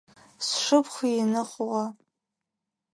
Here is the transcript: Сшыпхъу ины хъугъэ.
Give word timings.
Сшыпхъу 0.45 1.07
ины 1.21 1.41
хъугъэ. 1.49 1.85